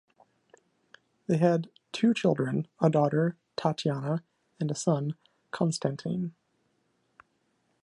[1.27, 4.23] They had two children, a daughter Tatyana
[4.59, 5.13] and a son
[5.51, 6.33] Konstantin.